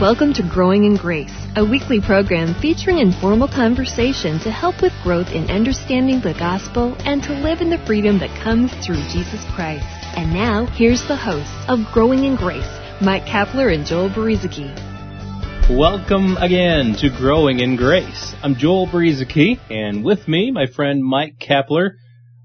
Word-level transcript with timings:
Welcome 0.00 0.32
to 0.32 0.42
Growing 0.42 0.84
in 0.84 0.96
Grace, 0.96 1.34
a 1.56 1.62
weekly 1.62 2.00
program 2.00 2.58
featuring 2.62 3.00
informal 3.00 3.46
conversation 3.46 4.40
to 4.40 4.50
help 4.50 4.80
with 4.80 4.94
growth 5.02 5.28
in 5.28 5.50
understanding 5.50 6.22
the 6.22 6.32
gospel 6.32 6.96
and 7.00 7.22
to 7.24 7.34
live 7.34 7.60
in 7.60 7.68
the 7.68 7.84
freedom 7.84 8.18
that 8.20 8.42
comes 8.42 8.72
through 8.82 9.02
Jesus 9.12 9.44
Christ. 9.54 9.84
And 10.16 10.32
now, 10.32 10.64
here's 10.64 11.06
the 11.06 11.16
hosts 11.16 11.52
of 11.68 11.80
Growing 11.92 12.24
in 12.24 12.36
Grace, 12.36 12.64
Mike 13.02 13.26
Kapler 13.26 13.74
and 13.74 13.84
Joel 13.84 14.08
Brueseke. 14.08 14.74
Welcome 15.68 16.38
again 16.38 16.94
to 17.00 17.10
Growing 17.10 17.60
in 17.60 17.76
Grace. 17.76 18.34
I'm 18.42 18.54
Joel 18.54 18.86
Brueseke, 18.86 19.60
and 19.68 20.02
with 20.02 20.26
me, 20.26 20.50
my 20.50 20.64
friend 20.64 21.04
Mike 21.04 21.38
Kapler. 21.38 21.96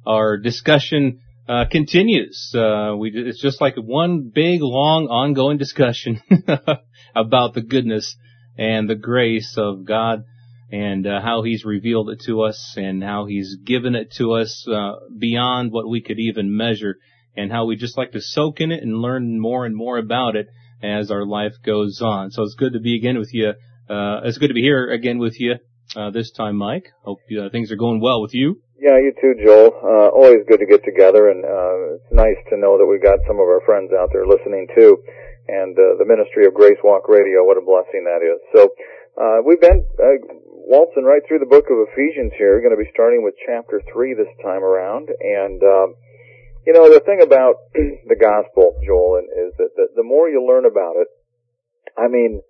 Our 0.05 0.37
discussion 0.37 1.21
uh, 1.47 1.65
continues. 1.69 2.51
Uh, 2.55 2.95
we, 2.97 3.11
it's 3.13 3.41
just 3.41 3.61
like 3.61 3.75
one 3.75 4.31
big, 4.33 4.61
long, 4.61 5.07
ongoing 5.07 5.57
discussion 5.57 6.21
about 7.15 7.53
the 7.53 7.61
goodness 7.61 8.15
and 8.57 8.89
the 8.89 8.95
grace 8.95 9.55
of 9.57 9.85
God 9.85 10.23
and 10.71 11.05
uh, 11.05 11.21
how 11.21 11.43
He's 11.43 11.63
revealed 11.63 12.09
it 12.09 12.21
to 12.25 12.41
us 12.41 12.73
and 12.77 13.03
how 13.03 13.25
He's 13.25 13.57
given 13.63 13.95
it 13.95 14.11
to 14.17 14.33
us 14.33 14.67
uh, 14.67 14.93
beyond 15.17 15.71
what 15.71 15.87
we 15.87 16.01
could 16.01 16.19
even 16.19 16.55
measure 16.55 16.97
and 17.37 17.51
how 17.51 17.65
we 17.65 17.75
just 17.75 17.97
like 17.97 18.11
to 18.13 18.21
soak 18.21 18.61
in 18.61 18.71
it 18.71 18.81
and 18.81 18.97
learn 18.97 19.39
more 19.39 19.65
and 19.65 19.75
more 19.75 19.97
about 19.97 20.35
it 20.35 20.47
as 20.81 21.11
our 21.11 21.25
life 21.25 21.53
goes 21.63 22.01
on. 22.01 22.31
So 22.31 22.43
it's 22.43 22.55
good 22.55 22.73
to 22.73 22.79
be 22.79 22.95
again 22.95 23.17
with 23.17 23.33
you. 23.33 23.53
Uh, 23.89 24.21
it's 24.23 24.37
good 24.37 24.47
to 24.47 24.53
be 24.53 24.61
here 24.61 24.89
again 24.89 25.19
with 25.19 25.39
you 25.39 25.55
uh, 25.95 26.09
this 26.09 26.31
time, 26.31 26.55
Mike. 26.55 26.89
Hope 27.03 27.19
things 27.51 27.71
are 27.71 27.75
going 27.75 28.01
well 28.01 28.21
with 28.21 28.33
you. 28.33 28.61
Yeah, 28.85 29.01
you 29.01 29.17
too, 29.17 29.33
Joel. 29.41 29.73
Uh, 29.81 30.13
always 30.13 30.45
good 30.45 30.61
to 30.61 30.69
get 30.69 30.85
together, 30.85 31.33
and 31.33 31.41
uh, 31.41 31.97
it's 31.97 32.13
nice 32.13 32.37
to 32.53 32.55
know 32.61 32.77
that 32.77 32.85
we've 32.85 33.01
got 33.01 33.17
some 33.25 33.41
of 33.41 33.49
our 33.49 33.65
friends 33.65 33.89
out 33.89 34.13
there 34.13 34.29
listening 34.29 34.69
too 34.77 35.01
and 35.49 35.73
uh, 35.73 35.97
the 35.97 36.05
ministry 36.05 36.45
of 36.45 36.53
Grace 36.53 36.77
Walk 36.85 37.09
Radio. 37.09 37.41
What 37.41 37.57
a 37.57 37.65
blessing 37.65 38.05
that 38.05 38.21
is. 38.21 38.37
So 38.53 38.69
uh, 39.17 39.41
we've 39.41 39.57
been 39.57 39.89
uh, 39.97 40.21
waltzing 40.69 41.01
right 41.01 41.25
through 41.25 41.41
the 41.41 41.49
book 41.49 41.65
of 41.73 41.81
Ephesians 41.89 42.37
here. 42.37 42.53
We're 42.53 42.61
going 42.61 42.77
to 42.77 42.85
be 42.85 42.93
starting 42.93 43.25
with 43.25 43.33
chapter 43.41 43.81
three 43.89 44.13
this 44.13 44.29
time 44.45 44.61
around, 44.61 45.09
and 45.09 45.65
um, 45.65 45.97
you 46.69 46.73
know 46.77 46.85
the 46.85 47.01
thing 47.09 47.25
about 47.25 47.65
the 47.73 48.21
gospel, 48.21 48.77
Joel, 48.85 49.25
is 49.25 49.49
that 49.57 49.73
the, 49.73 49.97
the 49.97 50.05
more 50.05 50.29
you 50.29 50.45
learn 50.45 50.69
about 50.69 50.93
it, 51.01 51.09
I 51.97 52.05
mean, 52.05 52.45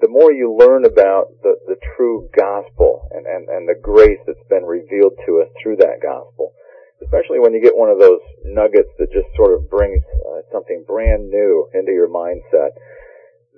the 0.00 0.08
more 0.08 0.32
you 0.32 0.54
learn 0.54 0.84
about 0.84 1.34
the, 1.42 1.58
the 1.66 1.76
true 1.96 2.28
gospel 2.36 3.08
and, 3.10 3.26
and, 3.26 3.48
and 3.48 3.68
the 3.68 3.78
grace 3.80 4.18
that's 4.26 4.46
been 4.48 4.64
revealed 4.64 5.14
to 5.26 5.42
us 5.42 5.50
through 5.62 5.76
that 5.76 5.98
gospel, 6.02 6.54
especially 7.02 7.40
when 7.40 7.52
you 7.52 7.62
get 7.62 7.76
one 7.76 7.90
of 7.90 7.98
those 7.98 8.22
nuggets 8.44 8.90
that 8.98 9.10
just 9.10 9.26
sort 9.36 9.54
of 9.54 9.68
brings 9.70 10.02
uh, 10.30 10.42
something 10.52 10.84
brand 10.86 11.30
new 11.30 11.68
into 11.74 11.92
your 11.92 12.08
mindset. 12.08 12.78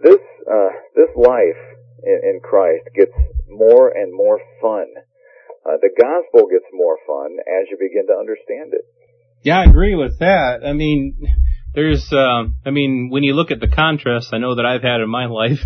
This 0.02 0.20
uh, 0.48 0.72
this 0.96 1.12
life 1.14 1.60
in, 2.04 2.20
in 2.24 2.40
Christ 2.42 2.88
gets 2.96 3.12
more 3.48 3.88
and 3.88 4.12
more 4.14 4.40
fun. 4.60 4.88
Uh, 5.60 5.76
the 5.82 5.92
gospel 5.92 6.48
gets 6.48 6.64
more 6.72 6.96
fun 7.06 7.36
as 7.44 7.68
you 7.68 7.76
begin 7.76 8.06
to 8.08 8.16
understand 8.16 8.72
it. 8.72 8.88
Yeah, 9.42 9.60
I 9.60 9.64
agree 9.64 9.94
with 9.94 10.18
that. 10.20 10.60
I 10.64 10.72
mean, 10.72 11.16
there's, 11.72 12.12
um, 12.12 12.56
I 12.66 12.70
mean, 12.70 13.10
when 13.10 13.22
you 13.22 13.34
look 13.34 13.50
at 13.50 13.60
the 13.60 13.68
contrast, 13.68 14.30
I 14.32 14.38
know 14.38 14.56
that 14.56 14.66
I've 14.66 14.82
had 14.82 15.00
in 15.00 15.08
my 15.08 15.26
life, 15.26 15.60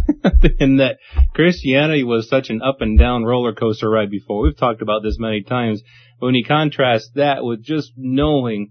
in 0.58 0.76
that 0.76 0.98
Christianity 1.34 2.04
was 2.04 2.28
such 2.28 2.50
an 2.50 2.60
up 2.62 2.80
and 2.80 2.98
down 2.98 3.24
roller 3.24 3.54
coaster 3.54 3.88
ride 3.88 4.10
before. 4.10 4.42
We've 4.42 4.56
talked 4.56 4.82
about 4.82 5.02
this 5.02 5.18
many 5.18 5.42
times. 5.42 5.82
But 6.20 6.26
when 6.26 6.34
you 6.34 6.44
contrast 6.44 7.14
that 7.14 7.44
with 7.44 7.62
just 7.62 7.92
knowing 7.96 8.70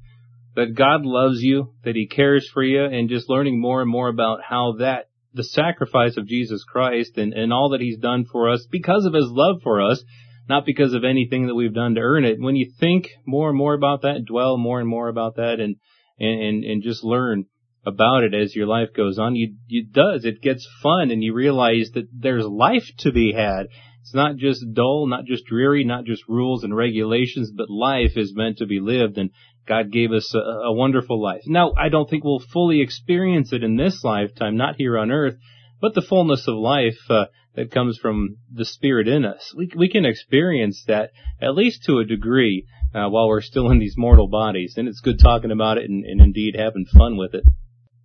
that 0.55 0.75
God 0.75 1.05
loves 1.05 1.41
you, 1.41 1.73
that 1.83 1.95
He 1.95 2.07
cares 2.07 2.47
for 2.53 2.63
you, 2.63 2.83
and 2.83 3.09
just 3.09 3.29
learning 3.29 3.59
more 3.59 3.81
and 3.81 3.89
more 3.89 4.09
about 4.09 4.41
how 4.47 4.75
that, 4.79 5.09
the 5.33 5.43
sacrifice 5.43 6.17
of 6.17 6.27
Jesus 6.27 6.63
Christ 6.63 7.17
and, 7.17 7.33
and 7.33 7.51
all 7.51 7.69
that 7.69 7.81
He's 7.81 7.97
done 7.97 8.25
for 8.31 8.51
us 8.51 8.67
because 8.69 9.05
of 9.05 9.13
His 9.13 9.27
love 9.27 9.61
for 9.63 9.81
us, 9.81 10.03
not 10.47 10.67
because 10.67 10.93
of 10.93 11.03
anything 11.03 11.47
that 11.47 11.55
we've 11.55 11.73
done 11.73 11.95
to 11.95 12.01
earn 12.01 12.25
it. 12.25 12.39
When 12.39 12.55
you 12.55 12.71
think 12.79 13.07
more 13.25 13.49
and 13.49 13.57
more 13.57 13.73
about 13.73 14.03
that, 14.03 14.25
dwell 14.25 14.57
more 14.57 14.79
and 14.79 14.87
more 14.87 15.07
about 15.07 15.37
that, 15.37 15.59
and 15.59 15.77
and 16.19 16.41
and, 16.41 16.63
and 16.63 16.83
just 16.83 17.03
learn 17.03 17.45
about 17.85 18.23
it 18.23 18.33
as 18.33 18.55
your 18.55 18.67
life 18.67 18.89
goes 18.95 19.19
on, 19.19 19.35
you 19.35 19.55
it 19.69 19.91
does 19.91 20.25
it 20.25 20.41
gets 20.41 20.67
fun, 20.81 21.11
and 21.11 21.23
you 21.23 21.33
realize 21.33 21.91
that 21.93 22.07
there's 22.13 22.45
life 22.45 22.85
to 22.99 23.11
be 23.11 23.33
had. 23.33 23.67
It's 24.01 24.13
not 24.13 24.35
just 24.35 24.65
dull, 24.73 25.07
not 25.07 25.25
just 25.25 25.45
dreary, 25.45 25.85
not 25.85 26.03
just 26.03 26.23
rules 26.27 26.63
and 26.65 26.75
regulations, 26.75 27.51
but 27.55 27.69
life 27.69 28.17
is 28.17 28.35
meant 28.35 28.57
to 28.57 28.65
be 28.65 28.81
lived, 28.81 29.17
and 29.17 29.29
God 29.65 29.91
gave 29.91 30.11
us 30.11 30.33
a, 30.35 30.39
a 30.39 30.73
wonderful 30.73 31.21
life. 31.21 31.43
Now, 31.45 31.73
I 31.77 31.87
don't 31.87 32.09
think 32.09 32.23
we'll 32.23 32.43
fully 32.51 32.81
experience 32.81 33.53
it 33.53 33.63
in 33.63 33.77
this 33.77 34.03
lifetime, 34.03 34.57
not 34.57 34.75
here 34.77 34.97
on 34.97 35.09
earth, 35.09 35.35
but 35.79 35.93
the 35.93 36.01
fullness 36.01 36.47
of 36.49 36.55
life 36.55 36.99
uh, 37.09 37.25
that 37.55 37.71
comes 37.71 37.97
from 37.97 38.37
the 38.51 38.65
Spirit 38.65 39.07
in 39.07 39.23
us. 39.25 39.53
We, 39.55 39.71
we 39.75 39.89
can 39.89 40.05
experience 40.05 40.83
that 40.87 41.11
at 41.41 41.55
least 41.55 41.83
to 41.85 41.99
a 41.99 42.05
degree 42.05 42.65
uh, 42.93 43.09
while 43.09 43.27
we're 43.27 43.41
still 43.41 43.71
in 43.71 43.79
these 43.79 43.97
mortal 43.97 44.27
bodies, 44.27 44.75
and 44.77 44.87
it's 44.87 45.01
good 45.01 45.19
talking 45.19 45.51
about 45.51 45.77
it 45.77 45.89
and, 45.89 46.05
and 46.05 46.21
indeed 46.21 46.55
having 46.57 46.85
fun 46.85 47.17
with 47.17 47.33
it. 47.33 47.43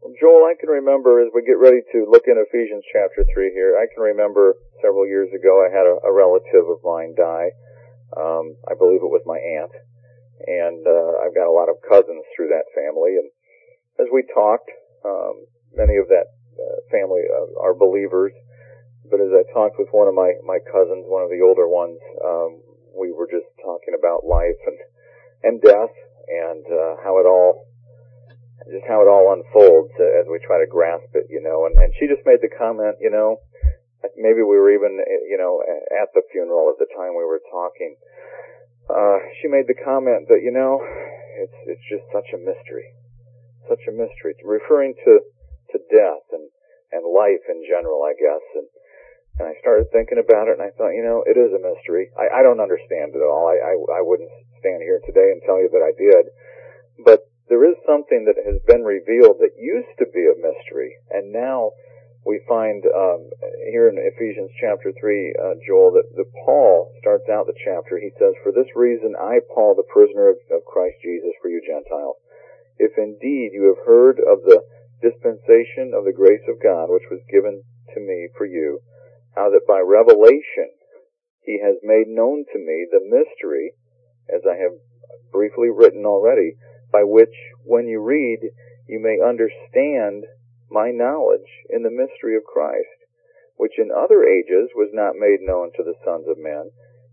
Well, 0.00 0.14
Joel, 0.20 0.48
I 0.48 0.56
can 0.58 0.70
remember 0.70 1.20
as 1.20 1.28
we 1.34 1.44
get 1.44 1.60
ready 1.60 1.84
to 1.92 2.08
look 2.08 2.24
in 2.26 2.40
Ephesians 2.40 2.84
chapter 2.92 3.26
3 3.28 3.52
here, 3.52 3.76
I 3.76 3.84
can 3.92 4.02
remember 4.02 4.56
several 4.80 5.06
years 5.06 5.28
ago 5.36 5.60
I 5.60 5.68
had 5.68 5.84
a, 5.84 6.00
a 6.08 6.12
relative 6.12 6.64
of 6.64 6.80
mine 6.82 7.12
die. 7.12 7.52
Um, 8.16 8.56
I 8.64 8.72
believe 8.72 9.04
it 9.04 9.12
was 9.12 9.26
my 9.28 9.36
aunt. 9.36 9.74
And 10.46 10.80
uh, 10.86 11.20
I've 11.20 11.34
got 11.34 11.50
a 11.50 11.52
lot 11.52 11.68
of 11.68 11.82
cousins 11.84 12.24
through 12.32 12.48
that 12.56 12.72
family. 12.72 13.20
And 13.20 13.28
as 14.00 14.08
we 14.08 14.24
talked, 14.32 14.70
um, 15.04 15.44
many 15.74 16.00
of 16.00 16.08
that 16.08 16.32
uh, 16.56 16.78
family 16.88 17.26
uh, 17.28 17.60
are 17.60 17.74
believers. 17.74 18.32
But 19.10 19.20
as 19.20 19.34
I 19.34 19.44
talked 19.52 19.76
with 19.76 19.88
one 19.92 20.08
of 20.08 20.14
my, 20.14 20.32
my 20.46 20.62
cousins, 20.64 21.04
one 21.04 21.26
of 21.26 21.28
the 21.28 21.44
older 21.44 21.68
ones, 21.68 21.98
um, 22.24 22.62
we 22.98 23.12
were 23.12 23.30
just 23.30 23.46
talking 23.62 23.94
about 23.94 24.26
life 24.26 24.58
and, 24.66 24.78
and 25.42 25.62
death 25.62 25.94
and 26.28 26.66
uh, 26.66 27.00
how 27.02 27.18
it 27.22 27.26
all 27.26 27.64
just 28.68 28.84
how 28.84 29.00
it 29.00 29.08
all 29.08 29.32
unfolds 29.32 29.94
as 29.96 30.28
we 30.28 30.36
try 30.44 30.60
to 30.60 30.68
grasp 30.68 31.08
it, 31.14 31.24
you 31.30 31.40
know. 31.40 31.64
And, 31.64 31.78
and 31.78 31.94
she 31.96 32.04
just 32.04 32.26
made 32.28 32.44
the 32.44 32.52
comment, 32.52 33.00
you 33.00 33.08
know, 33.08 33.40
maybe 34.16 34.42
we 34.42 34.58
were 34.58 34.70
even, 34.74 34.98
you 35.26 35.38
know, 35.38 35.62
at 35.94 36.12
the 36.14 36.22
funeral 36.30 36.70
at 36.70 36.78
the 36.78 36.90
time 36.92 37.16
we 37.16 37.24
were 37.24 37.42
talking. 37.50 37.96
Uh, 38.88 39.18
she 39.40 39.48
made 39.48 39.68
the 39.68 39.78
comment 39.78 40.28
that, 40.28 40.40
you 40.40 40.50
know, 40.50 40.80
it's, 41.38 41.58
it's 41.66 41.86
just 41.88 42.04
such 42.12 42.28
a 42.32 42.40
mystery. 42.40 42.88
Such 43.68 43.84
a 43.88 43.92
mystery. 43.92 44.34
Referring 44.44 44.94
to, 45.04 45.12
to 45.72 45.76
death 45.92 46.24
and, 46.32 46.48
and 46.92 47.04
life 47.04 47.44
in 47.52 47.62
general, 47.68 48.00
I 48.02 48.16
guess. 48.16 48.44
And, 48.56 48.68
and 49.38 49.46
I 49.46 49.54
started 49.62 49.86
thinking 49.94 50.18
about 50.18 50.50
it 50.50 50.58
and 50.58 50.64
I 50.66 50.74
thought, 50.74 50.98
you 50.98 51.02
know, 51.06 51.22
it 51.26 51.38
is 51.38 51.54
a 51.54 51.62
mystery. 51.62 52.10
I, 52.18 52.40
I 52.40 52.40
don't 52.42 52.60
understand 52.60 53.14
it 53.14 53.22
all. 53.22 53.46
I, 53.46 53.56
I, 53.62 53.74
I 53.98 54.02
wouldn't 54.02 54.30
stand 54.58 54.82
here 54.82 54.98
today 55.06 55.30
and 55.30 55.40
tell 55.46 55.62
you 55.62 55.70
that 55.70 55.84
I 55.86 55.94
did. 55.94 56.34
But 56.98 57.30
there 57.48 57.64
is 57.64 57.78
something 57.86 58.26
that 58.26 58.42
has 58.44 58.60
been 58.66 58.84
revealed 58.84 59.38
that 59.40 59.56
used 59.56 59.94
to 59.98 60.06
be 60.12 60.26
a 60.28 60.36
mystery, 60.36 60.98
and 61.10 61.32
now 61.32 61.72
we 62.26 62.42
find 62.44 62.84
um, 62.84 63.30
here 63.72 63.88
in 63.88 63.96
Ephesians 63.96 64.50
chapter 64.60 64.92
three, 65.00 65.32
uh, 65.38 65.56
Joel, 65.64 65.96
that, 65.96 66.10
that 66.18 66.28
Paul 66.44 66.92
starts 67.00 67.24
out 67.30 67.46
the 67.46 67.56
chapter. 67.64 67.96
He 67.96 68.12
says, 68.18 68.34
"For 68.42 68.52
this 68.52 68.68
reason, 68.76 69.14
I, 69.16 69.40
Paul, 69.54 69.72
the 69.78 69.86
prisoner 69.88 70.28
of, 70.28 70.36
of 70.52 70.66
Christ 70.66 71.00
Jesus, 71.00 71.32
for 71.40 71.48
you 71.48 71.62
Gentiles, 71.64 72.20
if 72.76 72.92
indeed 72.98 73.56
you 73.56 73.72
have 73.72 73.86
heard 73.86 74.20
of 74.20 74.44
the 74.44 74.60
dispensation 75.00 75.94
of 75.94 76.04
the 76.04 76.12
grace 76.12 76.44
of 76.50 76.60
God, 76.60 76.90
which 76.90 77.08
was 77.08 77.22
given 77.32 77.62
to 77.94 78.00
me 78.00 78.28
for 78.36 78.44
you, 78.44 78.82
how 79.38 79.50
that 79.50 79.66
by 79.70 79.78
revelation 79.78 80.74
He 81.46 81.62
has 81.62 81.78
made 81.82 82.10
known 82.10 82.44
to 82.52 82.58
me 82.58 82.86
the 82.90 83.06
mystery, 83.06 83.72
as 84.28 84.42
I 84.42 84.58
have 84.58 84.74
briefly 85.30 85.70
written 85.70 86.04
already." 86.04 86.56
by 86.90 87.04
which, 87.04 87.34
when 87.64 87.86
you 87.86 88.00
read, 88.00 88.40
you 88.86 88.98
may 88.98 89.20
understand 89.20 90.24
my 90.70 90.90
knowledge 90.90 91.48
in 91.68 91.82
the 91.82 91.90
mystery 91.90 92.36
of 92.36 92.44
Christ, 92.44 93.04
which 93.56 93.78
in 93.78 93.90
other 93.90 94.24
ages 94.24 94.70
was 94.74 94.90
not 94.92 95.16
made 95.16 95.40
known 95.40 95.70
to 95.76 95.82
the 95.82 95.96
sons 96.04 96.26
of 96.28 96.38
men, 96.38 96.70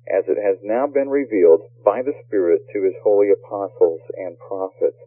as 0.08 0.24
it 0.28 0.38
has 0.38 0.58
now 0.62 0.88
been 0.88 1.10
revealed 1.10 1.62
by 1.84 2.02
the 2.02 2.16
Spirit 2.26 2.62
to 2.72 2.84
his 2.84 2.94
holy 3.04 3.32
apostles 3.32 4.02
and 4.16 4.38
prophets. 4.40 4.98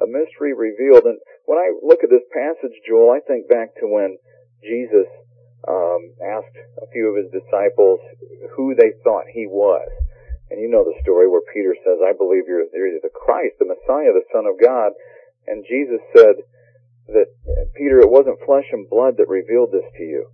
A 0.00 0.06
mystery 0.06 0.52
revealed. 0.52 1.04
And 1.04 1.18
when 1.44 1.58
I 1.58 1.72
look 1.82 2.02
at 2.02 2.10
this 2.10 2.26
passage, 2.32 2.74
Joel, 2.86 3.12
I 3.12 3.20
think 3.20 3.48
back 3.48 3.74
to 3.76 3.86
when 3.86 4.18
Jesus 4.62 5.06
um, 5.68 6.12
asked 6.20 6.56
a 6.82 6.86
few 6.92 7.08
of 7.08 7.16
his 7.16 7.30
disciples 7.32 8.00
who 8.56 8.74
they 8.74 8.92
thought 9.02 9.24
he 9.32 9.46
was. 9.46 9.88
And 10.50 10.60
you 10.60 10.68
know 10.68 10.84
the 10.84 11.00
story 11.02 11.26
where 11.28 11.42
Peter 11.52 11.74
says, 11.82 11.98
I 12.04 12.12
believe 12.12 12.44
you're, 12.46 12.68
you're 12.70 13.00
the 13.00 13.10
Christ, 13.10 13.56
the 13.58 13.66
Messiah, 13.66 14.12
the 14.12 14.28
Son 14.30 14.44
of 14.46 14.60
God. 14.60 14.92
And 15.46 15.64
Jesus 15.64 16.00
said 16.14 16.44
that, 17.08 17.28
Peter, 17.74 18.00
it 18.00 18.12
wasn't 18.12 18.44
flesh 18.44 18.68
and 18.72 18.88
blood 18.88 19.16
that 19.18 19.28
revealed 19.28 19.72
this 19.72 19.88
to 19.96 20.04
you. 20.04 20.28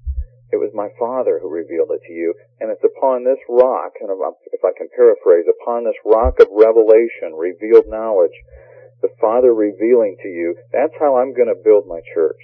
It 0.50 0.58
was 0.58 0.74
my 0.74 0.90
Father 0.98 1.38
who 1.38 1.48
revealed 1.48 1.94
it 1.94 2.02
to 2.06 2.12
you. 2.12 2.34
And 2.58 2.70
it's 2.70 2.82
upon 2.82 3.22
this 3.22 3.38
rock, 3.48 3.94
and 4.02 4.10
if 4.10 4.62
I 4.66 4.74
can 4.76 4.90
paraphrase, 4.90 5.46
upon 5.46 5.86
this 5.86 5.98
rock 6.04 6.42
of 6.42 6.50
revelation, 6.50 7.38
revealed 7.38 7.86
knowledge, 7.86 8.34
the 9.00 9.14
Father 9.20 9.54
revealing 9.54 10.18
to 10.22 10.28
you, 10.28 10.56
that's 10.72 10.92
how 10.98 11.16
I'm 11.16 11.32
going 11.32 11.48
to 11.48 11.64
build 11.64 11.86
my 11.86 12.02
church. 12.14 12.42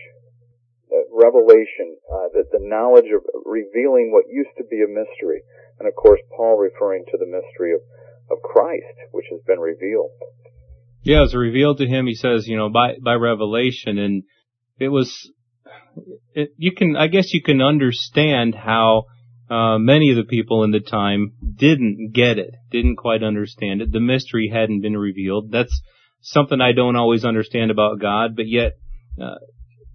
Uh, 0.93 0.97
revelation, 1.12 1.97
uh, 2.11 2.29
the, 2.33 2.44
the 2.53 2.62
knowledge 2.62 3.11
of 3.15 3.23
revealing 3.44 4.12
what 4.12 4.25
used 4.31 4.55
to 4.59 4.65
be 4.65 4.83
a 4.83 4.88
mystery. 4.88 5.43
And 5.79 5.88
of 5.88 5.94
course, 5.94 6.21
Paul 6.37 6.56
referring 6.59 7.05
to 7.11 7.19
the 7.19 7.27
mystery 7.27 7.75
of, 7.75 7.81
of 8.31 8.43
Christ, 8.43 8.97
which 9.12 9.27
has 9.31 9.41
been 9.47 9.61
revealed. 9.61 10.11
Yeah, 11.03 11.19
it 11.19 11.31
was 11.31 11.35
revealed 11.35 11.79
to 11.79 11.87
him. 11.87 12.06
He 12.06 12.15
says, 12.15 12.49
you 12.49 12.56
know, 12.56 12.69
by 12.69 12.94
by 13.03 13.15
revelation, 13.15 13.99
and 13.99 14.25
it 14.79 14.88
was. 14.88 15.31
It, 16.35 16.50
you 16.59 16.73
can, 16.73 16.97
I 16.97 17.06
guess, 17.06 17.33
you 17.33 17.43
can 17.43 17.62
understand 17.62 18.55
how 18.55 19.05
uh, 19.49 19.79
many 19.79 20.11
of 20.11 20.17
the 20.17 20.25
people 20.25 20.65
in 20.65 20.71
the 20.71 20.81
time 20.81 21.33
didn't 21.41 22.11
get 22.12 22.38
it, 22.38 22.50
didn't 22.71 22.97
quite 22.97 23.23
understand 23.23 23.81
it. 23.81 23.93
The 23.93 24.00
mystery 24.00 24.50
hadn't 24.53 24.83
been 24.83 24.97
revealed. 24.97 25.53
That's 25.53 25.81
something 26.21 26.61
I 26.61 26.73
don't 26.73 26.97
always 26.97 27.25
understand 27.25 27.71
about 27.71 28.00
God, 28.00 28.37
but 28.37 28.47
yet, 28.49 28.73
uh, 29.21 29.37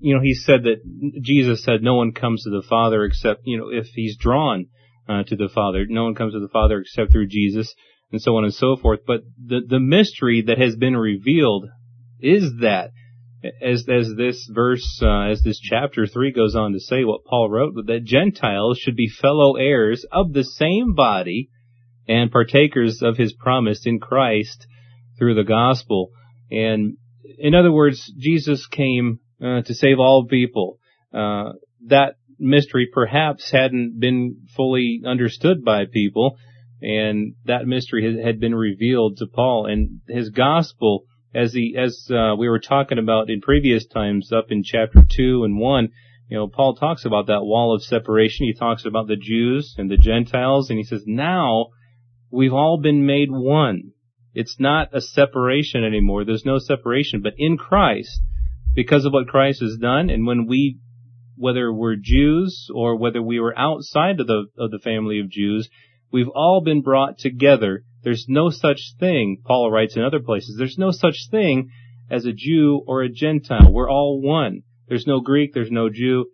you 0.02 0.16
know, 0.16 0.22
he 0.22 0.34
said 0.34 0.64
that 0.64 0.82
Jesus 1.22 1.64
said 1.64 1.82
no 1.82 1.96
one 1.96 2.12
comes 2.12 2.44
to 2.44 2.50
the 2.50 2.66
Father 2.68 3.04
except, 3.04 3.42
you 3.46 3.58
know, 3.58 3.70
if 3.70 3.88
he's 3.94 4.18
drawn 4.18 4.66
uh, 5.08 5.24
to 5.24 5.36
the 5.36 5.50
Father. 5.54 5.86
No 5.88 6.04
one 6.04 6.16
comes 6.16 6.34
to 6.34 6.40
the 6.40 6.50
Father 6.50 6.80
except 6.80 7.12
through 7.12 7.28
Jesus, 7.28 7.74
and 8.12 8.22
so 8.22 8.36
on 8.36 8.44
and 8.44 8.54
so 8.54 8.76
forth. 8.76 9.02
But 9.06 9.22
the 9.38 9.62
the 9.66 9.80
mystery 9.80 10.44
that 10.48 10.58
has 10.58 10.76
been 10.76 10.98
revealed 10.98 11.68
is 12.20 12.52
that, 12.62 12.92
as 13.62 13.88
as 13.88 14.14
this 14.18 14.50
verse, 14.52 15.00
uh, 15.02 15.30
as 15.30 15.42
this 15.44 15.60
chapter 15.60 16.08
three 16.08 16.32
goes 16.32 16.56
on 16.56 16.74
to 16.74 16.80
say, 16.80 17.04
what 17.04 17.26
Paul 17.26 17.50
wrote, 17.50 17.74
that 17.88 18.04
Gentiles 18.04 18.80
should 18.80 18.96
be 18.96 19.08
fellow 19.10 19.56
heirs 19.56 20.06
of 20.12 20.34
the 20.34 20.44
same 20.44 20.94
body 20.94 21.50
and 22.08 22.32
partakers 22.32 23.02
of 23.02 23.18
His 23.18 23.34
promise 23.34 23.86
in 23.86 24.00
Christ 24.00 24.66
through 25.18 25.36
the 25.36 25.44
gospel. 25.44 26.10
And 26.50 26.98
in 27.38 27.56
other 27.56 27.72
words, 27.72 28.12
Jesus 28.18 28.68
came 28.68 29.20
uh, 29.42 29.62
to 29.62 29.74
save 29.74 30.00
all 30.00 30.26
people. 30.28 30.78
Uh, 31.14 31.54
that 31.88 32.16
mystery 32.40 32.88
perhaps 32.92 33.52
hadn't 33.52 34.00
been 34.00 34.48
fully 34.56 35.02
understood 35.06 35.64
by 35.64 35.86
people, 35.86 36.38
and 36.82 37.36
that 37.46 37.66
mystery 37.66 38.22
had 38.24 38.40
been 38.40 38.56
revealed 38.56 39.18
to 39.18 39.28
Paul. 39.28 39.68
And 39.68 40.02
his 40.08 40.30
gospel, 40.30 41.04
as 41.34 41.54
he 41.54 41.76
as 41.78 42.08
uh, 42.10 42.36
we 42.38 42.50
were 42.50 42.60
talking 42.60 42.98
about 42.98 43.30
in 43.30 43.42
previous 43.42 43.86
times, 43.86 44.32
up 44.32 44.46
in 44.50 44.64
chapter 44.64 45.04
two 45.10 45.44
and 45.44 45.60
one, 45.60 45.90
you 46.30 46.38
know, 46.38 46.48
Paul 46.48 46.76
talks 46.76 47.06
about 47.06 47.28
that 47.28 47.44
wall 47.44 47.76
of 47.76 47.84
separation. 47.84 48.46
He 48.46 48.54
talks 48.54 48.86
about 48.86 49.08
the 49.08 49.18
Jews 49.18 49.76
and 49.78 49.92
the 49.92 49.98
Gentiles, 49.98 50.70
and 50.70 50.78
he 50.78 50.86
says, 50.86 51.04
now 51.06 51.68
we've 52.32 52.54
all 52.54 52.80
been 52.82 53.06
made 53.06 53.30
one. 53.30 53.92
It's 54.34 54.58
not 54.58 54.96
a 54.96 55.02
separation 55.02 55.84
anymore. 55.84 56.24
There's 56.24 56.46
no 56.46 56.58
separation, 56.58 57.22
but 57.22 57.34
in 57.38 57.58
Christ, 57.58 58.22
because 58.74 59.06
of 59.06 59.14
what 59.14 59.28
Christ 59.28 59.62
has 59.62 59.78
done, 59.78 60.10
and 60.10 60.26
when 60.26 60.48
we 60.48 60.78
whether 61.38 61.74
we're 61.74 61.96
Jews 61.96 62.70
or 62.74 62.96
whether 62.96 63.22
we 63.22 63.40
were 63.40 63.58
outside 63.58 64.20
of 64.20 64.28
the 64.28 64.46
of 64.58 64.72
the 64.72 64.80
family 64.80 65.20
of 65.20 65.30
Jews, 65.30 65.70
we've 66.12 66.30
all 66.34 66.62
been 66.64 66.82
brought 66.82 67.18
together. 67.18 67.84
There's 68.04 68.26
no 68.28 68.50
such 68.50 68.94
thing, 69.00 69.42
Paul 69.46 69.72
writes 69.72 69.96
in 69.96 70.04
other 70.04 70.20
places, 70.20 70.56
there's 70.58 70.78
no 70.78 70.92
such 70.92 71.30
thing 71.30 71.70
as 72.10 72.26
a 72.26 72.34
Jew 72.34 72.84
or 72.88 73.02
a 73.02 73.10
Gentile. 73.10 73.72
We're 73.72 73.90
all 73.90 74.22
one. 74.22 74.62
There's 74.88 75.08
no 75.08 75.22
Greek, 75.22 75.54
there's 75.54 75.72
no 75.72 75.90
Jew, 75.90 76.26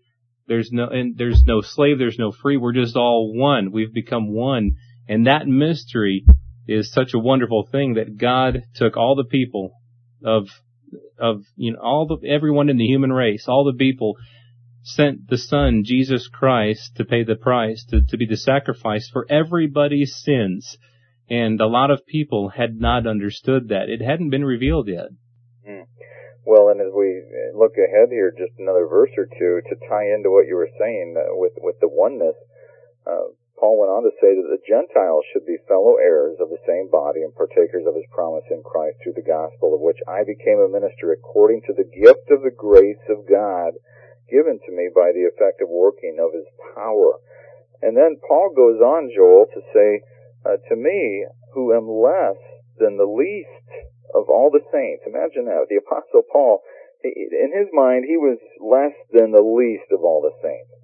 there's 0.48 0.72
no 0.72 0.88
and 0.88 1.18
there's 1.18 1.44
no 1.46 1.62
slave, 1.62 2.00
there's 2.00 2.20
no 2.20 2.32
free. 2.32 2.58
We're 2.58 2.74
just 2.74 2.96
all 2.96 3.34
one. 3.34 3.72
We've 3.72 3.94
become 3.94 4.34
one. 4.34 4.72
And 5.08 5.28
that 5.28 5.48
mystery 5.48 6.26
is 6.68 6.92
such 6.92 7.14
a 7.14 7.20
wonderful 7.20 7.68
thing 7.72 7.94
that 7.94 8.18
God 8.18 8.64
took 8.76 8.98
all 8.98 9.16
the 9.16 9.24
people 9.24 9.72
of 10.24 10.48
of 11.20 11.44
you 11.56 11.74
know 11.74 11.80
all 11.80 12.08
the 12.08 12.28
everyone 12.28 12.70
in 12.70 12.78
the 12.78 12.86
human 12.86 13.12
race, 13.12 13.46
all 13.48 13.66
the 13.66 13.78
people 13.78 14.18
sent 14.84 15.28
the 15.28 15.38
Son, 15.38 15.84
Jesus 15.84 16.28
Christ, 16.28 16.96
to 16.96 17.06
pay 17.06 17.24
the 17.24 17.36
price, 17.36 17.86
to, 17.90 18.02
to 18.08 18.18
be 18.18 18.26
the 18.26 18.38
sacrifice 18.38 19.10
for 19.12 19.26
everybody's 19.30 20.16
sins. 20.16 20.78
And 21.30 21.60
a 21.60 21.68
lot 21.68 21.92
of 21.92 22.06
people 22.06 22.50
had 22.50 22.80
not 22.80 23.06
understood 23.06 23.68
that. 23.68 23.90
It 23.90 24.02
hadn't 24.02 24.30
been 24.30 24.46
revealed 24.46 24.88
yet. 24.88 25.10
Mm. 25.68 25.88
Well, 26.46 26.70
and 26.70 26.80
as 26.80 26.94
we 26.96 27.22
look 27.54 27.74
ahead 27.76 28.10
here, 28.10 28.32
just 28.32 28.58
another 28.58 28.88
verse 28.88 29.12
or 29.18 29.26
two 29.26 29.60
to 29.68 29.76
tie 29.90 30.08
into 30.16 30.32
what 30.32 30.48
you 30.48 30.56
were 30.56 30.70
saying 30.80 31.16
uh, 31.18 31.36
with 31.36 31.54
with 31.58 31.76
the 31.82 31.90
oneness. 31.90 32.36
Uh, 33.06 33.36
Paul 33.58 33.82
went 33.82 33.90
on 33.90 34.06
to 34.06 34.14
say 34.22 34.38
that 34.38 34.50
the 34.54 34.62
Gentiles 34.70 35.26
should 35.34 35.46
be 35.46 35.58
fellow 35.68 35.98
heirs 35.98 36.38
of 36.40 36.54
the 36.54 36.62
same 36.70 36.94
body 36.94 37.26
and 37.26 37.34
partakers 37.34 37.90
of 37.90 37.98
his 37.98 38.06
promise 38.14 38.46
in 38.54 38.62
Christ 38.62 39.02
through 39.02 39.18
the 39.18 39.26
gospel, 39.26 39.74
of 39.74 39.82
which 39.82 39.98
I 40.06 40.22
became 40.22 40.62
a 40.62 40.70
minister 40.70 41.12
according 41.12 41.66
to 41.66 41.74
the 41.74 41.90
gift 41.90 42.30
of 42.30 42.46
the 42.46 42.54
grace 42.54 43.02
of 43.10 43.26
God 43.26 43.74
given 44.30 44.60
to 44.60 44.72
me 44.72 44.92
by 44.94 45.12
the 45.16 45.26
effective 45.26 45.68
working 45.72 46.20
of 46.20 46.36
his 46.36 46.46
power. 46.76 47.18
And 47.82 47.96
then 47.96 48.20
Paul 48.28 48.54
goes 48.54 48.82
on, 48.82 49.10
Joel, 49.16 49.48
to 49.54 49.62
say, 49.74 50.02
uh, 50.46 50.58
to 50.70 50.76
me, 50.76 51.26
who 51.54 51.74
am 51.74 51.90
less 51.90 52.38
than 52.78 52.98
the 52.98 53.10
least 53.10 53.68
of 54.14 54.30
all 54.30 54.50
the 54.52 54.64
saints. 54.72 55.04
Imagine 55.08 55.46
that. 55.46 55.66
The 55.70 55.82
apostle 55.82 56.24
Paul, 56.32 56.62
in 57.04 57.52
his 57.54 57.70
mind, 57.74 58.06
he 58.06 58.18
was 58.18 58.38
less 58.62 58.96
than 59.12 59.32
the 59.32 59.44
least 59.44 59.90
of 59.92 60.04
all 60.04 60.22
the 60.22 60.36
saints. 60.42 60.77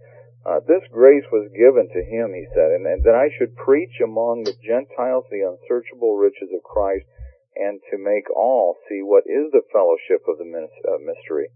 Uh, 0.44 0.60
this 0.68 0.84
grace 0.92 1.24
was 1.32 1.48
given 1.56 1.88
to 1.88 2.04
him, 2.04 2.36
he 2.36 2.44
said, 2.52 2.76
and, 2.76 2.84
and 2.86 3.04
that 3.08 3.16
I 3.16 3.32
should 3.38 3.56
preach 3.56 4.04
among 4.04 4.44
the 4.44 4.56
Gentiles 4.60 5.24
the 5.32 5.48
unsearchable 5.48 6.20
riches 6.20 6.52
of 6.52 6.64
Christ 6.64 7.08
and 7.56 7.80
to 7.92 7.98
make 7.98 8.30
all 8.36 8.76
see 8.90 9.00
what 9.00 9.24
is 9.24 9.52
the 9.52 9.64
fellowship 9.72 10.26
of 10.28 10.38
the 10.38 10.48
uh, 10.50 11.00
mystery, 11.00 11.48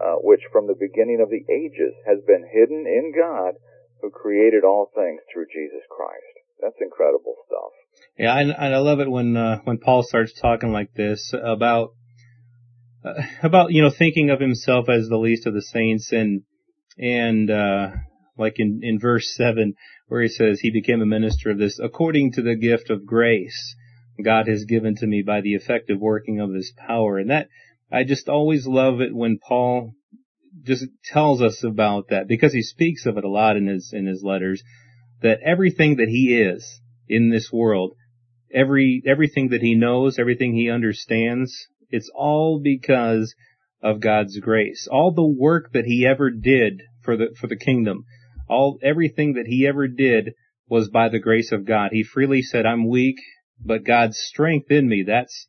uh, 0.00 0.18
which 0.18 0.40
from 0.50 0.66
the 0.66 0.74
beginning 0.74 1.20
of 1.22 1.30
the 1.30 1.44
ages 1.52 1.94
has 2.06 2.18
been 2.26 2.42
hidden 2.42 2.86
in 2.86 3.14
God 3.14 3.54
who 4.00 4.10
created 4.10 4.64
all 4.64 4.90
things 4.94 5.20
through 5.32 5.46
Jesus 5.52 5.84
Christ. 5.88 6.42
That's 6.60 6.80
incredible 6.80 7.36
stuff. 7.46 7.72
Yeah, 8.18 8.38
and, 8.38 8.52
I 8.52 8.78
love 8.78 9.00
it 9.00 9.10
when 9.10 9.36
uh, 9.36 9.60
when 9.64 9.78
Paul 9.78 10.02
starts 10.02 10.32
talking 10.32 10.72
like 10.72 10.94
this 10.94 11.32
about 11.32 11.94
uh, 13.04 13.22
about 13.42 13.72
you 13.72 13.82
know 13.82 13.90
thinking 13.90 14.30
of 14.30 14.40
himself 14.40 14.88
as 14.88 15.08
the 15.08 15.16
least 15.16 15.46
of 15.46 15.54
the 15.54 15.62
saints 15.62 16.12
and 16.12 16.42
and 16.98 17.50
uh, 17.50 17.90
like 18.38 18.54
in 18.58 18.80
in 18.82 18.98
verse 18.98 19.34
seven 19.34 19.74
where 20.08 20.22
he 20.22 20.28
says 20.28 20.60
he 20.60 20.70
became 20.70 21.00
a 21.02 21.06
minister 21.06 21.50
of 21.50 21.58
this 21.58 21.78
according 21.82 22.32
to 22.32 22.42
the 22.42 22.56
gift 22.56 22.90
of 22.90 23.06
grace 23.06 23.76
God 24.22 24.46
has 24.48 24.64
given 24.64 24.96
to 24.96 25.06
me 25.06 25.22
by 25.22 25.40
the 25.40 25.54
effective 25.54 25.98
working 25.98 26.40
of 26.40 26.52
his 26.52 26.72
power. 26.76 27.18
And 27.18 27.30
that, 27.30 27.48
I 27.90 28.04
just 28.04 28.28
always 28.28 28.66
love 28.66 29.00
it 29.00 29.14
when 29.14 29.38
Paul 29.38 29.94
just 30.62 30.86
tells 31.04 31.40
us 31.40 31.64
about 31.64 32.08
that 32.08 32.28
because 32.28 32.52
he 32.52 32.62
speaks 32.62 33.06
of 33.06 33.16
it 33.16 33.24
a 33.24 33.28
lot 33.28 33.56
in 33.56 33.66
his, 33.66 33.90
in 33.92 34.06
his 34.06 34.22
letters 34.22 34.62
that 35.22 35.40
everything 35.44 35.96
that 35.96 36.08
he 36.08 36.36
is 36.40 36.80
in 37.08 37.30
this 37.30 37.50
world, 37.52 37.94
every, 38.52 39.02
everything 39.06 39.48
that 39.48 39.62
he 39.62 39.74
knows, 39.74 40.18
everything 40.18 40.54
he 40.54 40.70
understands, 40.70 41.68
it's 41.90 42.10
all 42.14 42.60
because 42.62 43.34
of 43.82 44.00
God's 44.00 44.38
grace. 44.40 44.88
All 44.90 45.12
the 45.12 45.26
work 45.26 45.72
that 45.72 45.84
he 45.84 46.06
ever 46.06 46.30
did 46.30 46.82
for 47.02 47.16
the, 47.16 47.34
for 47.40 47.46
the 47.46 47.56
kingdom, 47.56 48.04
all, 48.48 48.78
everything 48.82 49.34
that 49.34 49.46
he 49.46 49.66
ever 49.66 49.88
did 49.88 50.34
was 50.68 50.88
by 50.88 51.08
the 51.08 51.20
grace 51.20 51.52
of 51.52 51.64
God. 51.64 51.90
He 51.92 52.02
freely 52.02 52.42
said, 52.42 52.66
I'm 52.66 52.88
weak 52.88 53.18
but 53.64 53.84
God's 53.84 54.18
strength 54.18 54.70
in 54.70 54.88
me, 54.88 55.04
that's, 55.06 55.46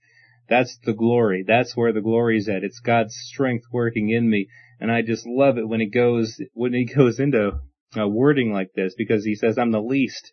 that's 0.47 0.77
the 0.83 0.93
glory. 0.93 1.43
That's 1.47 1.75
where 1.75 1.93
the 1.93 2.01
glory 2.01 2.37
is 2.37 2.47
at. 2.47 2.63
It's 2.63 2.79
God's 2.79 3.15
strength 3.15 3.65
working 3.71 4.09
in 4.09 4.29
me. 4.29 4.47
And 4.79 4.91
I 4.91 5.01
just 5.01 5.25
love 5.25 5.57
it 5.57 5.67
when 5.67 5.79
he 5.79 5.89
goes, 5.89 6.39
when 6.53 6.73
he 6.73 6.85
goes 6.95 7.19
into 7.19 7.59
a 7.95 8.07
wording 8.07 8.51
like 8.51 8.73
this 8.75 8.93
because 8.97 9.23
he 9.23 9.35
says, 9.35 9.57
I'm 9.57 9.71
the 9.71 9.81
least 9.81 10.31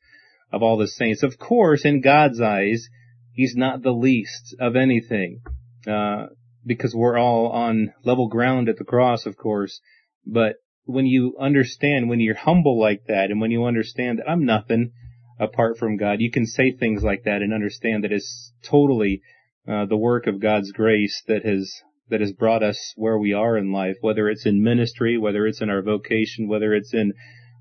of 0.52 0.62
all 0.62 0.76
the 0.76 0.88
saints. 0.88 1.22
Of 1.22 1.38
course, 1.38 1.84
in 1.84 2.00
God's 2.00 2.40
eyes, 2.40 2.88
he's 3.32 3.54
not 3.56 3.82
the 3.82 3.92
least 3.92 4.54
of 4.58 4.76
anything, 4.76 5.40
uh, 5.86 6.26
because 6.66 6.94
we're 6.94 7.18
all 7.18 7.48
on 7.48 7.94
level 8.04 8.28
ground 8.28 8.68
at 8.68 8.76
the 8.76 8.84
cross, 8.84 9.26
of 9.26 9.36
course. 9.36 9.80
But 10.26 10.56
when 10.84 11.06
you 11.06 11.36
understand, 11.38 12.08
when 12.08 12.20
you're 12.20 12.34
humble 12.34 12.78
like 12.78 13.04
that, 13.06 13.30
and 13.30 13.40
when 13.40 13.50
you 13.50 13.64
understand 13.64 14.18
that 14.18 14.28
I'm 14.28 14.44
nothing, 14.44 14.92
apart 15.40 15.78
from 15.78 15.96
God. 15.96 16.20
You 16.20 16.30
can 16.30 16.46
say 16.46 16.70
things 16.70 17.02
like 17.02 17.24
that 17.24 17.40
and 17.42 17.52
understand 17.52 18.04
that 18.04 18.12
it's 18.12 18.52
totally 18.62 19.22
uh, 19.66 19.86
the 19.86 19.96
work 19.96 20.26
of 20.26 20.40
God's 20.40 20.70
grace 20.70 21.22
that 21.26 21.44
has 21.44 21.72
that 22.10 22.20
has 22.20 22.32
brought 22.32 22.62
us 22.62 22.92
where 22.96 23.16
we 23.16 23.32
are 23.32 23.56
in 23.56 23.72
life, 23.72 23.96
whether 24.00 24.28
it's 24.28 24.44
in 24.44 24.62
ministry, 24.62 25.16
whether 25.16 25.46
it's 25.46 25.62
in 25.62 25.70
our 25.70 25.80
vocation, 25.80 26.48
whether 26.48 26.74
it's 26.74 26.92
in 26.92 27.12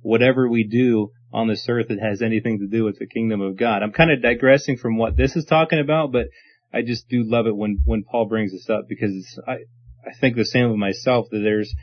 whatever 0.02 0.50
we 0.50 0.64
do 0.64 1.12
on 1.32 1.48
this 1.48 1.68
earth 1.70 1.88
that 1.90 2.00
has 2.00 2.22
anything 2.22 2.58
to 2.58 2.68
do 2.68 2.84
with 2.84 2.98
the 2.98 3.06
kingdom 3.06 3.42
of 3.42 3.56
God. 3.56 3.84
I'm 3.84 3.92
kind 3.92 4.12
of 4.12 4.24
digressing 4.24 4.78
from 4.78 4.98
what 4.98 5.16
this 5.16 5.36
is 5.36 5.46
talking 5.46 5.80
about, 5.80 6.12
but 6.12 6.28
I 6.74 6.82
just 6.82 7.08
do 7.10 7.24
love 7.24 7.48
it 7.48 7.56
when 7.56 7.80
when 7.86 8.04
Paul 8.04 8.28
brings 8.28 8.52
this 8.52 8.70
up 8.70 8.86
because 8.90 9.40
I 9.48 9.60
I 10.06 10.12
think 10.20 10.36
the 10.36 10.46
same 10.46 10.70
of 10.70 10.78
myself 10.78 11.28
that 11.32 11.40
there's 11.40 11.74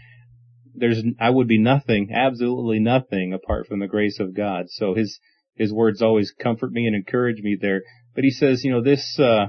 there's 0.78 1.02
I 1.20 1.30
would 1.30 1.48
be 1.48 1.58
nothing, 1.58 2.10
absolutely 2.12 2.78
nothing 2.78 3.32
apart 3.32 3.66
from 3.66 3.80
the 3.80 3.86
grace 3.86 4.20
of 4.20 4.34
God. 4.34 4.66
So 4.68 4.94
his 4.94 5.18
his 5.56 5.72
words 5.72 6.02
always 6.02 6.32
comfort 6.32 6.70
me 6.70 6.86
and 6.86 6.94
encourage 6.94 7.40
me 7.40 7.56
there. 7.60 7.82
But 8.14 8.24
he 8.24 8.30
says, 8.30 8.62
you 8.62 8.70
know, 8.70 8.82
this, 8.82 9.18
uh, 9.18 9.46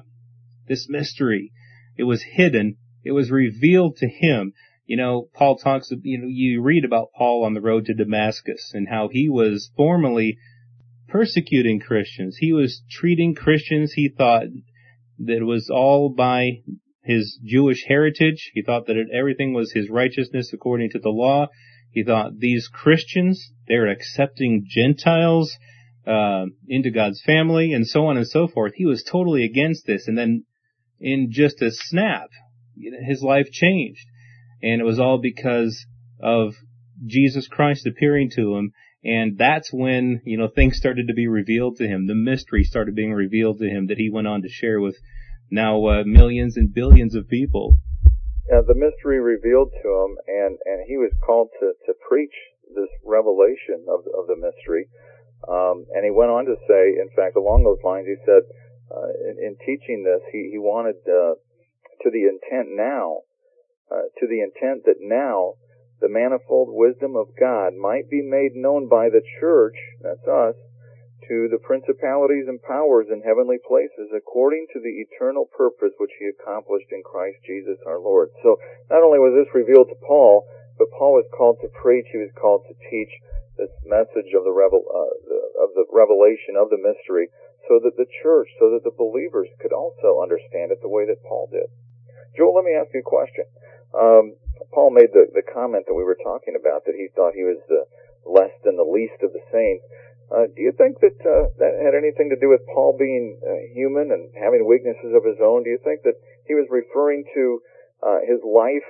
this 0.67 0.87
mystery, 0.89 1.51
it 1.97 2.03
was 2.03 2.23
hidden, 2.23 2.77
it 3.03 3.11
was 3.11 3.29
revealed 3.29 3.97
to 3.97 4.07
him. 4.07 4.53
you 4.85 4.95
know, 4.95 5.27
Paul 5.33 5.57
talks, 5.57 5.91
you 6.03 6.17
know, 6.17 6.27
you 6.29 6.61
read 6.61 6.85
about 6.85 7.11
Paul 7.15 7.43
on 7.43 7.53
the 7.53 7.61
road 7.61 7.85
to 7.85 7.93
Damascus 7.93 8.71
and 8.73 8.87
how 8.87 9.09
he 9.09 9.27
was 9.27 9.69
formerly 9.75 10.37
persecuting 11.09 11.79
Christians. 11.79 12.37
He 12.37 12.53
was 12.53 12.81
treating 12.89 13.35
Christians, 13.35 13.93
he 13.93 14.09
thought 14.09 14.43
that 15.19 15.37
it 15.37 15.43
was 15.43 15.69
all 15.69 16.09
by 16.09 16.61
his 17.07 17.39
Jewish 17.43 17.85
heritage. 17.87 18.51
He 18.53 18.61
thought 18.61 18.87
that 18.87 18.97
it, 18.97 19.07
everything 19.13 19.53
was 19.53 19.71
his 19.71 19.89
righteousness 19.89 20.51
according 20.53 20.91
to 20.91 20.99
the 20.99 21.09
law. 21.09 21.47
He 21.91 22.03
thought 22.03 22.37
these 22.37 22.67
Christians, 22.67 23.51
they're 23.67 23.87
accepting 23.87 24.65
Gentiles 24.67 25.57
uh, 26.05 26.45
into 26.67 26.91
God's 26.91 27.21
family 27.25 27.73
and 27.73 27.87
so 27.87 28.05
on 28.07 28.17
and 28.17 28.27
so 28.27 28.47
forth. 28.47 28.73
He 28.75 28.85
was 28.85 29.03
totally 29.03 29.45
against 29.45 29.85
this. 29.87 30.07
And 30.07 30.17
then 30.17 30.43
in 30.99 31.29
just 31.31 31.61
a 31.61 31.71
snap, 31.71 32.29
his 32.75 33.21
life 33.21 33.49
changed. 33.51 34.05
And 34.61 34.81
it 34.81 34.85
was 34.85 34.99
all 34.99 35.19
because 35.19 35.85
of 36.21 36.53
Jesus 37.05 37.47
Christ 37.47 37.87
appearing 37.87 38.31
to 38.35 38.55
him. 38.55 38.73
And 39.03 39.37
that's 39.37 39.71
when, 39.71 40.21
you 40.25 40.37
know, 40.37 40.47
things 40.47 40.77
started 40.77 41.07
to 41.07 41.13
be 41.13 41.27
revealed 41.27 41.77
to 41.77 41.87
him. 41.87 42.07
The 42.07 42.15
mystery 42.15 42.63
started 42.63 42.95
being 42.95 43.13
revealed 43.13 43.59
to 43.59 43.69
him 43.69 43.87
that 43.87 43.97
he 43.97 44.09
went 44.09 44.27
on 44.27 44.41
to 44.41 44.49
share 44.49 44.81
with 44.81 44.97
now 45.49 45.85
uh, 45.85 46.03
millions 46.05 46.57
and 46.57 46.73
billions 46.73 47.15
of 47.15 47.27
people. 47.27 47.77
Yeah, 48.49 48.61
the 48.65 48.75
mystery 48.75 49.19
revealed 49.19 49.71
to 49.83 49.87
him, 49.87 50.17
and 50.27 50.57
and 50.65 50.87
he 50.87 50.97
was 50.97 51.11
called 51.25 51.49
to 51.59 51.73
to 51.85 51.93
preach 52.07 52.33
this 52.75 52.89
revelation 53.03 53.85
of 53.87 54.07
of 54.17 54.27
the 54.27 54.35
mystery. 54.35 54.87
Um, 55.47 55.85
and 55.93 56.03
he 56.03 56.11
went 56.11 56.31
on 56.31 56.45
to 56.45 56.55
say, 56.67 56.97
in 56.97 57.09
fact, 57.15 57.37
along 57.37 57.63
those 57.63 57.83
lines, 57.85 58.07
he 58.07 58.17
said, 58.25 58.41
uh, 58.89 59.11
in, 59.29 59.37
in 59.37 59.55
teaching 59.65 60.03
this, 60.03 60.21
he 60.31 60.49
he 60.51 60.57
wanted 60.57 60.97
uh, 61.05 61.35
to 62.01 62.07
the 62.09 62.23
intent 62.27 62.75
now, 62.75 63.27
uh, 63.91 64.07
to 64.19 64.27
the 64.27 64.41
intent 64.41 64.85
that 64.85 64.99
now 64.99 65.53
the 65.99 66.09
manifold 66.09 66.69
wisdom 66.71 67.15
of 67.15 67.27
God 67.39 67.73
might 67.73 68.09
be 68.09 68.21
made 68.21 68.53
known 68.53 68.87
by 68.87 69.09
the 69.09 69.21
church, 69.39 69.75
that's 70.01 70.27
us, 70.27 70.55
to 71.27 71.47
the 71.51 71.59
principalities 71.59 72.47
and 72.47 72.61
powers 72.63 73.07
in 73.11 73.21
heavenly 73.21 73.59
places 73.59 74.11
according 74.15 74.67
to 74.73 74.79
the 74.79 75.03
eternal 75.03 75.45
purpose 75.45 75.91
which 75.99 76.15
he 76.19 76.31
accomplished 76.31 76.91
in 76.91 77.03
Christ 77.03 77.37
Jesus 77.45 77.77
our 77.85 77.99
Lord. 77.99 78.31
So 78.43 78.57
not 78.89 79.03
only 79.03 79.19
was 79.19 79.35
this 79.35 79.51
revealed 79.53 79.91
to 79.91 79.99
Paul, 80.07 80.47
but 80.77 80.93
Paul 80.95 81.19
was 81.19 81.27
called 81.35 81.57
to 81.61 81.69
preach, 81.73 82.07
he 82.11 82.21
was 82.21 82.31
called 82.39 82.63
to 82.69 82.75
teach 82.89 83.11
this 83.57 83.73
message 83.83 84.31
of 84.37 84.45
the, 84.45 84.53
revel, 84.53 84.85
uh, 84.85 85.13
the, 85.25 85.41
of 85.65 85.69
the 85.73 85.85
revelation 85.89 86.55
of 86.55 86.69
the 86.69 86.79
mystery 86.79 87.27
so 87.67 87.81
that 87.83 87.97
the 87.97 88.07
church, 88.23 88.47
so 88.61 88.71
that 88.71 88.85
the 88.85 88.93
believers 88.93 89.49
could 89.59 89.73
also 89.73 90.21
understand 90.21 90.71
it 90.71 90.79
the 90.81 90.89
way 90.89 91.05
that 91.05 91.25
Paul 91.27 91.49
did. 91.51 91.67
Joel, 92.37 92.55
let 92.55 92.63
me 92.63 92.77
ask 92.77 92.93
you 92.93 93.01
a 93.01 93.03
question. 93.03 93.45
Um, 93.97 94.37
Paul 94.71 94.93
made 94.93 95.11
the, 95.11 95.27
the 95.33 95.43
comment 95.43 95.85
that 95.87 95.97
we 95.97 96.05
were 96.05 96.17
talking 96.21 96.55
about 96.55 96.85
that 96.85 96.95
he 96.95 97.09
thought 97.11 97.33
he 97.33 97.43
was 97.43 97.59
the 97.67 97.89
less 98.27 98.53
than 98.63 98.77
the 98.77 98.87
least 98.87 99.23
of 99.23 99.33
the 99.33 99.43
saints. 99.51 99.83
Uh, 100.27 100.51
do 100.51 100.59
you 100.59 100.75
think 100.75 100.99
that 100.99 101.15
uh, 101.23 101.47
that 101.55 101.79
had 101.79 101.95
anything 101.95 102.27
to 102.27 102.35
do 102.35 102.51
with 102.51 102.59
Paul 102.67 102.99
being 102.99 103.39
uh, 103.39 103.71
human 103.71 104.11
and 104.11 104.27
having 104.35 104.67
weaknesses 104.67 105.15
of 105.15 105.23
his 105.23 105.39
own? 105.39 105.63
Do 105.63 105.71
you 105.71 105.79
think 105.79 106.03
that 106.03 106.19
he 106.43 106.53
was 106.53 106.67
referring 106.67 107.23
to 107.33 107.61
uh, 108.03 108.19
his 108.27 108.43
life 108.43 108.87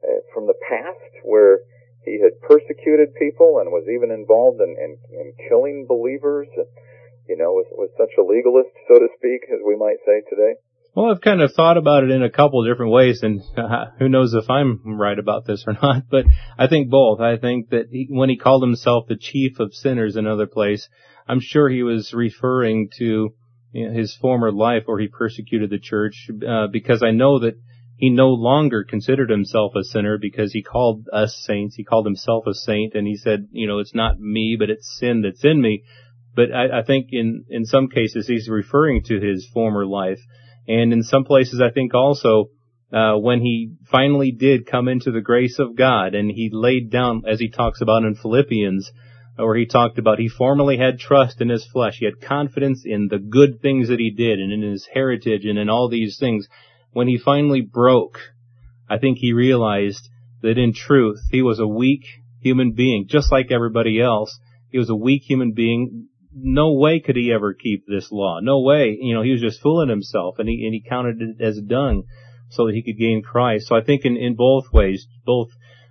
uh, 0.00 0.24
from 0.32 0.48
the 0.48 0.56
past, 0.64 1.12
where 1.20 1.60
he 2.04 2.16
had 2.16 2.40
persecuted 2.40 3.12
people 3.20 3.60
and 3.60 3.68
was 3.68 3.84
even 3.92 4.08
involved 4.08 4.64
in, 4.64 4.72
in, 4.72 4.96
in 5.12 5.36
killing 5.52 5.84
believers? 5.84 6.48
And, 6.56 6.66
you 7.28 7.36
know, 7.36 7.52
was 7.52 7.68
was 7.76 7.92
such 8.00 8.16
a 8.16 8.24
legalist, 8.24 8.72
so 8.88 8.96
to 8.96 9.08
speak, 9.20 9.52
as 9.52 9.60
we 9.60 9.76
might 9.76 10.00
say 10.08 10.24
today. 10.32 10.56
Well, 10.92 11.12
I've 11.12 11.20
kind 11.20 11.40
of 11.40 11.52
thought 11.52 11.76
about 11.76 12.02
it 12.02 12.10
in 12.10 12.24
a 12.24 12.30
couple 12.30 12.64
different 12.64 12.90
ways, 12.90 13.20
and 13.22 13.42
uh, 13.56 13.86
who 14.00 14.08
knows 14.08 14.34
if 14.34 14.50
I'm 14.50 14.98
right 14.98 15.18
about 15.18 15.46
this 15.46 15.64
or 15.66 15.72
not, 15.82 16.04
but 16.10 16.24
I 16.58 16.66
think 16.66 16.90
both. 16.90 17.20
I 17.20 17.36
think 17.36 17.70
that 17.70 17.88
he, 17.90 18.08
when 18.10 18.28
he 18.28 18.36
called 18.36 18.62
himself 18.62 19.04
the 19.06 19.16
chief 19.16 19.60
of 19.60 19.72
sinners 19.72 20.16
in 20.16 20.26
another 20.26 20.48
place, 20.48 20.88
I'm 21.28 21.40
sure 21.40 21.68
he 21.68 21.84
was 21.84 22.12
referring 22.12 22.90
to 22.98 23.34
you 23.72 23.88
know, 23.88 23.96
his 23.96 24.16
former 24.20 24.50
life 24.50 24.82
where 24.86 24.98
he 24.98 25.06
persecuted 25.06 25.70
the 25.70 25.78
church, 25.78 26.28
uh, 26.46 26.66
because 26.72 27.04
I 27.04 27.12
know 27.12 27.38
that 27.38 27.54
he 27.96 28.10
no 28.10 28.30
longer 28.30 28.82
considered 28.82 29.30
himself 29.30 29.74
a 29.76 29.84
sinner 29.84 30.18
because 30.18 30.52
he 30.52 30.62
called 30.62 31.06
us 31.12 31.40
saints. 31.46 31.76
He 31.76 31.84
called 31.84 32.06
himself 32.06 32.48
a 32.48 32.54
saint, 32.54 32.94
and 32.94 33.06
he 33.06 33.16
said, 33.16 33.46
you 33.52 33.68
know, 33.68 33.78
it's 33.78 33.94
not 33.94 34.18
me, 34.18 34.56
but 34.58 34.70
it's 34.70 34.98
sin 34.98 35.22
that's 35.22 35.44
in 35.44 35.60
me. 35.60 35.84
But 36.34 36.52
I, 36.52 36.80
I 36.80 36.82
think 36.82 37.08
in 37.12 37.44
in 37.48 37.64
some 37.64 37.88
cases 37.88 38.26
he's 38.26 38.48
referring 38.48 39.04
to 39.04 39.20
his 39.20 39.48
former 39.52 39.86
life 39.86 40.18
and 40.70 40.92
in 40.92 41.02
some 41.02 41.24
places, 41.24 41.60
I 41.60 41.72
think 41.72 41.94
also, 41.94 42.50
uh, 42.92 43.14
when 43.16 43.40
he 43.40 43.72
finally 43.90 44.30
did 44.30 44.66
come 44.66 44.86
into 44.86 45.10
the 45.10 45.20
grace 45.20 45.58
of 45.58 45.76
God 45.76 46.14
and 46.14 46.30
he 46.30 46.48
laid 46.52 46.90
down, 46.90 47.24
as 47.28 47.40
he 47.40 47.50
talks 47.50 47.80
about 47.80 48.04
in 48.04 48.14
Philippians, 48.14 48.92
where 49.36 49.56
he 49.56 49.66
talked 49.66 49.98
about 49.98 50.20
he 50.20 50.28
formerly 50.28 50.76
had 50.76 51.00
trust 51.00 51.40
in 51.40 51.48
his 51.48 51.66
flesh. 51.72 51.96
He 51.98 52.04
had 52.04 52.20
confidence 52.20 52.82
in 52.84 53.08
the 53.08 53.18
good 53.18 53.60
things 53.60 53.88
that 53.88 53.98
he 53.98 54.12
did 54.12 54.38
and 54.38 54.52
in 54.52 54.62
his 54.62 54.88
heritage 54.92 55.44
and 55.44 55.58
in 55.58 55.68
all 55.68 55.88
these 55.88 56.18
things. 56.20 56.46
When 56.92 57.08
he 57.08 57.18
finally 57.18 57.62
broke, 57.62 58.18
I 58.88 58.98
think 58.98 59.18
he 59.18 59.32
realized 59.32 60.08
that 60.42 60.56
in 60.56 60.72
truth, 60.72 61.18
he 61.32 61.42
was 61.42 61.58
a 61.58 61.66
weak 61.66 62.04
human 62.40 62.72
being, 62.72 63.06
just 63.08 63.32
like 63.32 63.50
everybody 63.50 64.00
else. 64.00 64.38
He 64.70 64.78
was 64.78 64.90
a 64.90 64.94
weak 64.94 65.22
human 65.26 65.52
being 65.52 66.09
no 66.32 66.74
way 66.74 67.00
could 67.00 67.16
he 67.16 67.32
ever 67.32 67.54
keep 67.54 67.84
this 67.86 68.10
law. 68.10 68.40
No 68.40 68.60
way. 68.60 68.96
You 69.00 69.14
know, 69.14 69.22
he 69.22 69.32
was 69.32 69.40
just 69.40 69.60
fooling 69.60 69.88
himself 69.88 70.38
and 70.38 70.48
he, 70.48 70.64
and 70.64 70.74
he 70.74 70.82
counted 70.86 71.20
it 71.20 71.44
as 71.44 71.60
dung 71.60 72.04
so 72.50 72.66
that 72.66 72.74
he 72.74 72.82
could 72.82 72.98
gain 72.98 73.22
Christ. 73.22 73.68
So 73.68 73.76
I 73.76 73.82
think 73.82 74.04
in, 74.04 74.16
in 74.16 74.34
both 74.34 74.72
ways, 74.72 75.06
both 75.24 75.48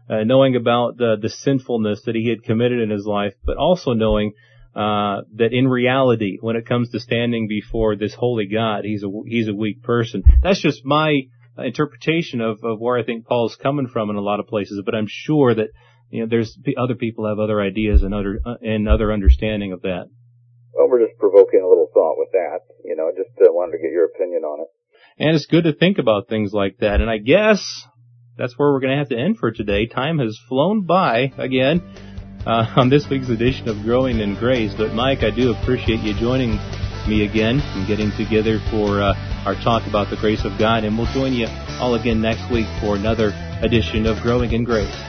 uh, 0.09 0.23
knowing 0.23 0.55
about 0.55 0.97
the, 0.97 1.17
the 1.21 1.29
sinfulness 1.29 2.03
that 2.05 2.15
he 2.15 2.29
had 2.29 2.43
committed 2.43 2.79
in 2.79 2.89
his 2.89 3.05
life, 3.05 3.33
but 3.45 3.57
also 3.57 3.93
knowing 3.93 4.33
uh, 4.75 5.21
that 5.35 5.49
in 5.51 5.67
reality, 5.67 6.37
when 6.41 6.55
it 6.55 6.65
comes 6.65 6.89
to 6.91 6.99
standing 6.99 7.47
before 7.47 7.95
this 7.95 8.13
holy 8.13 8.47
God, 8.47 8.85
he's 8.85 9.03
a 9.03 9.09
he's 9.25 9.47
a 9.47 9.53
weak 9.53 9.83
person. 9.83 10.23
That's 10.43 10.61
just 10.61 10.85
my 10.85 11.21
interpretation 11.57 12.39
of, 12.39 12.63
of 12.63 12.79
where 12.79 12.97
I 12.97 13.03
think 13.03 13.25
Paul's 13.25 13.55
coming 13.55 13.87
from 13.87 14.09
in 14.09 14.15
a 14.15 14.21
lot 14.21 14.39
of 14.39 14.47
places. 14.47 14.81
But 14.85 14.95
I'm 14.95 15.07
sure 15.09 15.53
that 15.53 15.69
you 16.11 16.21
know 16.21 16.27
there's 16.29 16.57
other 16.77 16.95
people 16.95 17.27
have 17.27 17.39
other 17.39 17.59
ideas 17.59 18.03
and 18.03 18.13
other 18.13 18.39
uh, 18.45 18.55
and 18.61 18.87
other 18.87 19.11
understanding 19.11 19.73
of 19.73 19.81
that. 19.81 20.05
Well, 20.79 20.87
we're 20.87 21.05
just 21.05 21.19
provoking 21.19 21.59
a 21.59 21.67
little 21.67 21.91
thought 21.93 22.15
with 22.17 22.31
that. 22.31 22.59
You 22.85 22.95
know, 22.95 23.11
just 23.11 23.35
uh, 23.41 23.51
wanted 23.51 23.73
to 23.73 23.77
get 23.79 23.91
your 23.91 24.05
opinion 24.05 24.43
on 24.43 24.61
it. 24.61 24.67
And 25.17 25.35
it's 25.35 25.45
good 25.45 25.65
to 25.65 25.73
think 25.73 25.97
about 25.97 26.29
things 26.29 26.53
like 26.53 26.77
that. 26.77 27.01
And 27.01 27.09
I 27.09 27.17
guess 27.17 27.59
that's 28.37 28.57
where 28.57 28.71
we're 28.71 28.79
going 28.79 28.93
to 28.93 28.97
have 28.97 29.09
to 29.09 29.17
end 29.17 29.39
for 29.39 29.51
today. 29.51 29.87
Time 29.87 30.19
has 30.19 30.39
flown 30.47 30.85
by 30.85 31.33
again 31.37 31.81
uh, 32.45 32.73
on 32.77 32.89
this 32.89 33.09
week's 33.09 33.27
edition 33.27 33.67
of 33.67 33.83
Growing 33.83 34.19
in 34.19 34.35
Grace. 34.35 34.73
But 34.77 34.93
Mike, 34.93 35.19
I 35.19 35.35
do 35.35 35.51
appreciate 35.51 35.99
you 35.99 36.13
joining 36.13 36.51
me 37.09 37.27
again 37.27 37.59
and 37.59 37.85
getting 37.85 38.11
together 38.15 38.59
for 38.71 39.03
uh, 39.03 39.43
our 39.45 39.55
talk 39.55 39.85
about 39.85 40.09
the 40.09 40.15
grace 40.15 40.45
of 40.45 40.57
God. 40.57 40.85
And 40.85 40.97
we'll 40.97 41.11
join 41.11 41.33
you 41.33 41.47
all 41.81 41.95
again 41.95 42.21
next 42.21 42.49
week 42.49 42.67
for 42.79 42.95
another 42.95 43.33
edition 43.61 44.05
of 44.05 44.21
Growing 44.23 44.53
in 44.53 44.63
Grace. 44.63 45.08